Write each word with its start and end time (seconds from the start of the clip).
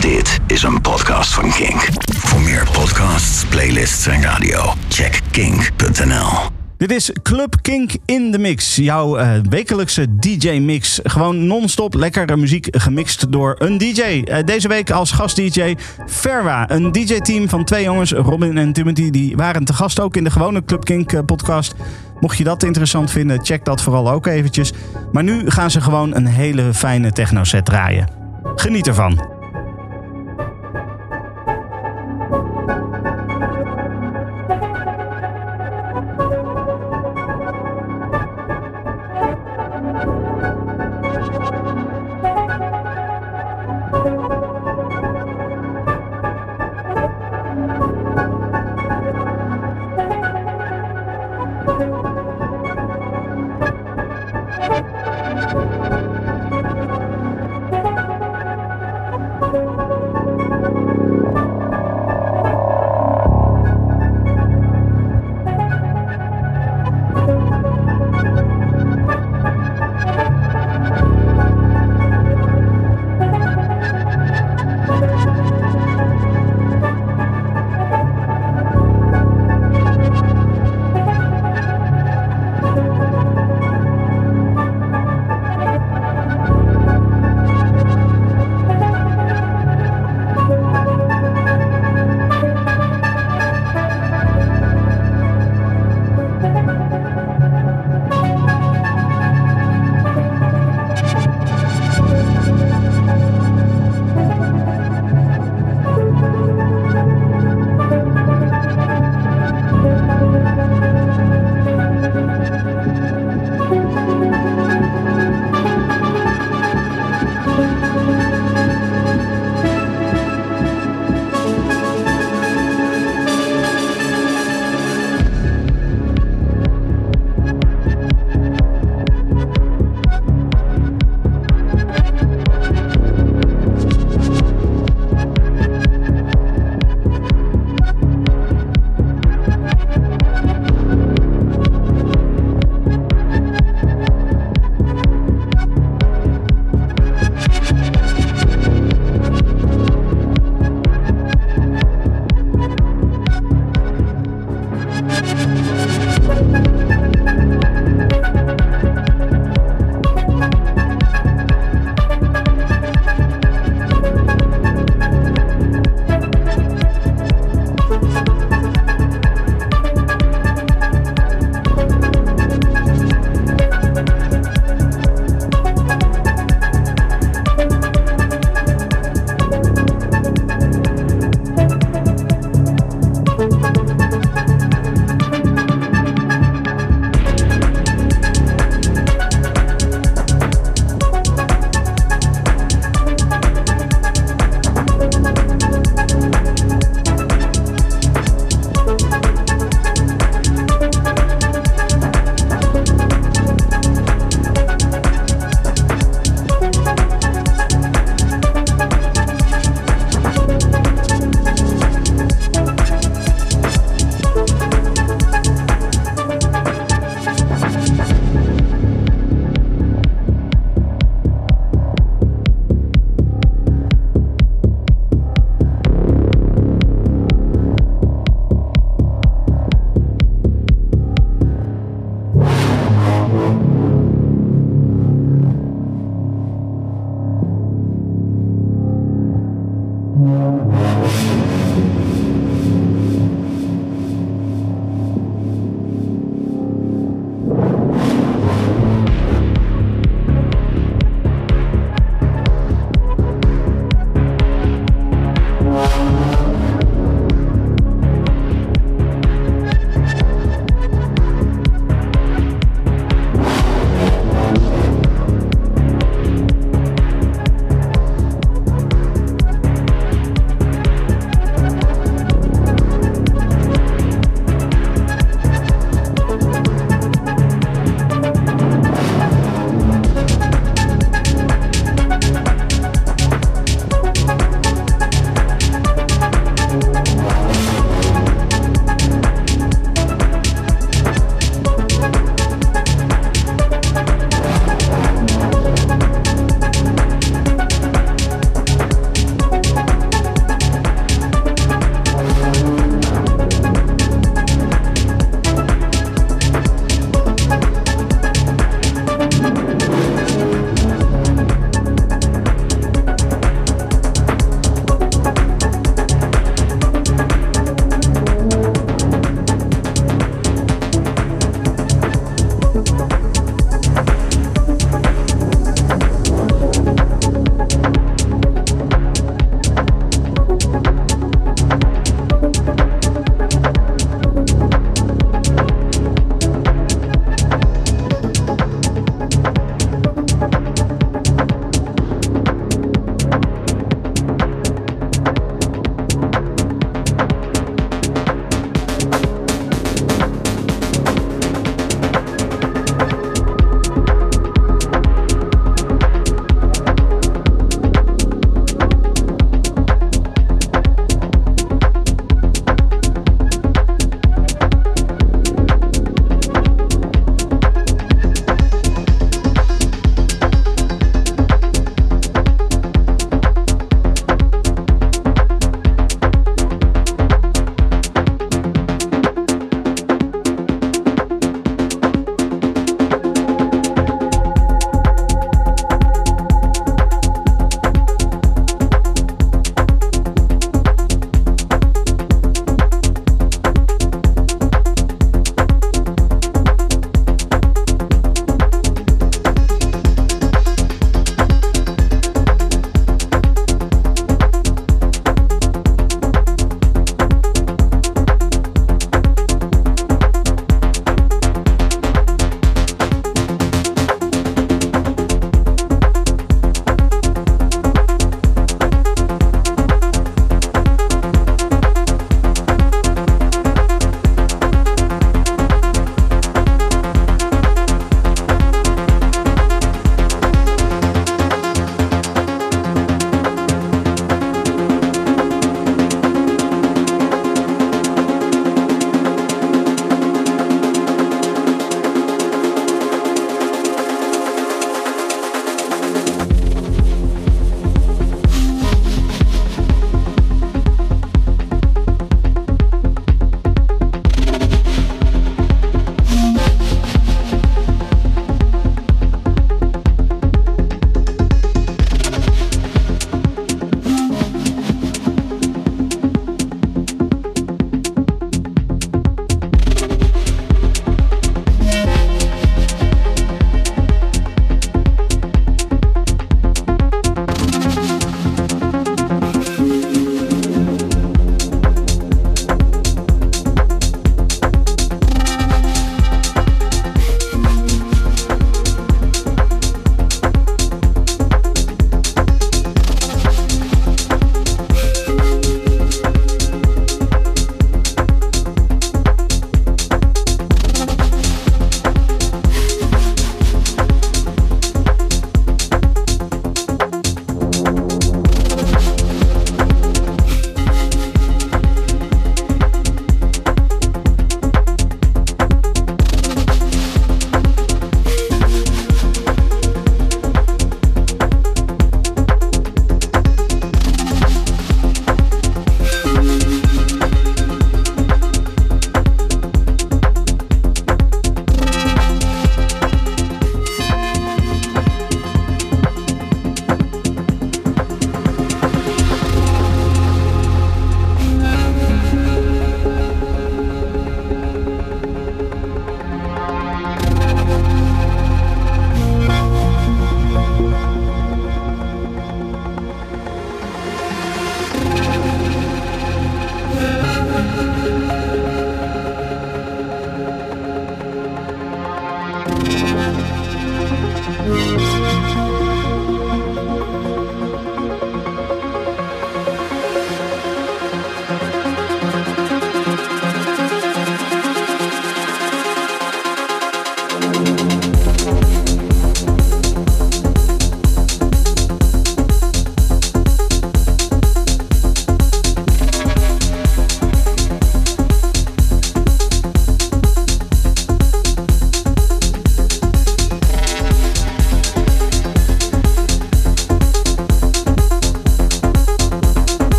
Dit 0.00 0.38
is 0.46 0.62
een 0.62 0.80
podcast 0.80 1.34
van 1.34 1.50
Kink. 1.50 1.88
Voor 2.16 2.40
meer 2.40 2.68
podcasts, 2.72 3.44
playlists 3.44 4.06
en 4.06 4.22
radio, 4.22 4.72
check 4.88 5.20
kink.nl. 5.30 6.28
Dit 6.76 6.90
is 6.90 7.10
Club 7.22 7.54
Kink 7.62 7.92
in 8.04 8.30
de 8.30 8.38
Mix. 8.38 8.76
Jouw 8.76 9.16
eh, 9.16 9.30
wekelijkse 9.48 10.18
DJ-mix. 10.18 11.00
Gewoon 11.02 11.46
non-stop 11.46 11.94
lekkere 11.94 12.36
muziek 12.36 12.68
gemixt 12.70 13.32
door 13.32 13.54
een 13.58 13.78
DJ. 13.78 14.00
Eh, 14.00 14.44
deze 14.44 14.68
week 14.68 14.90
als 14.90 15.10
gast-DJ 15.10 15.76
Ferwa. 16.06 16.70
Een 16.70 16.92
DJ-team 16.92 17.48
van 17.48 17.64
twee 17.64 17.84
jongens, 17.84 18.12
Robin 18.12 18.58
en 18.58 18.72
Timothy. 18.72 19.10
Die 19.10 19.36
waren 19.36 19.64
te 19.64 19.72
gast 19.72 20.00
ook 20.00 20.16
in 20.16 20.24
de 20.24 20.30
gewone 20.30 20.64
Club 20.64 20.84
Kink 20.84 21.12
eh, 21.12 21.20
podcast. 21.26 21.74
Mocht 22.20 22.38
je 22.38 22.44
dat 22.44 22.62
interessant 22.62 23.10
vinden, 23.10 23.44
check 23.44 23.64
dat 23.64 23.82
vooral 23.82 24.10
ook 24.10 24.26
eventjes. 24.26 24.72
Maar 25.12 25.24
nu 25.24 25.50
gaan 25.50 25.70
ze 25.70 25.80
gewoon 25.80 26.14
een 26.14 26.26
hele 26.26 26.74
fijne 26.74 27.12
techno-set 27.12 27.64
draaien. 27.64 28.08
Geniet 28.54 28.86
ervan. 28.86 29.37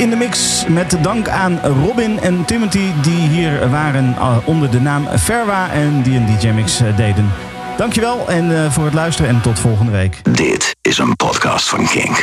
In 0.00 0.10
de 0.10 0.16
mix. 0.16 0.64
Met 0.68 0.96
dank 1.02 1.28
aan 1.28 1.60
Robin 1.60 2.20
en 2.20 2.44
Timothy 2.44 2.92
die 3.02 3.28
hier 3.28 3.70
waren 3.70 4.14
uh, 4.18 4.36
onder 4.44 4.70
de 4.70 4.80
naam 4.80 5.08
Ferwa 5.18 5.70
en 5.70 6.02
die 6.02 6.16
een 6.16 6.26
DJ-mix 6.26 6.82
uh, 6.82 6.96
deden. 6.96 7.32
Dankjewel 7.76 8.28
en 8.28 8.50
uh, 8.50 8.72
voor 8.72 8.84
het 8.84 8.94
luisteren 8.94 9.30
en 9.30 9.40
tot 9.40 9.58
volgende 9.58 9.92
week. 9.92 10.20
Dit 10.34 10.76
is 10.80 10.98
een 10.98 11.16
podcast 11.16 11.68
van 11.68 11.86
Kink. 11.86 12.18